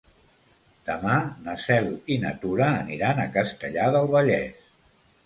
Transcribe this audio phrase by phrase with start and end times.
[0.85, 1.17] Demà
[1.47, 4.65] na Cel i na Tura aniran a Castellar del Vallès.